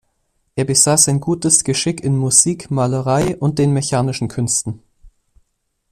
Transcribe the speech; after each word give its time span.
Er 0.55 0.65
besaß 0.65 1.09
ein 1.09 1.19
gutes 1.19 1.63
Geschick 1.63 2.03
in 2.03 2.17
Musik, 2.17 2.71
Malerei 2.71 3.35
und 3.37 3.59
den 3.59 3.71
mechanischen 3.71 4.29
Künsten. 4.29 4.81